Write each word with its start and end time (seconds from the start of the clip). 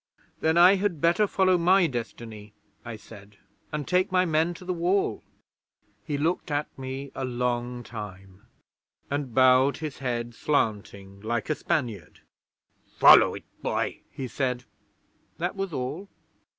'"Then 0.39 0.57
I 0.57 0.77
had 0.77 0.99
better 0.99 1.27
follow 1.27 1.59
my 1.59 1.85
destiny," 1.85 2.53
I 2.83 2.95
said, 2.95 3.37
"and 3.71 3.87
take 3.87 4.11
my 4.11 4.25
men 4.25 4.55
to 4.55 4.65
the 4.65 4.73
Wall." 4.73 5.21
'He 6.03 6.17
looked 6.17 6.49
at 6.49 6.65
me 6.75 7.11
a 7.13 7.23
long 7.23 7.83
time, 7.83 8.47
and 9.11 9.35
bowed 9.35 9.77
his 9.77 9.99
head 9.99 10.33
slanting 10.33 11.19
like 11.21 11.51
a 11.51 11.55
Spaniard. 11.55 12.21
"Follow 12.97 13.35
it, 13.35 13.43
boy," 13.61 13.99
he 14.09 14.27
said. 14.27 14.63
That 15.37 15.55
was 15.55 15.71
all. 15.71 16.09